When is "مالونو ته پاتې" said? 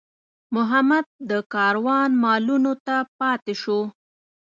2.23-3.53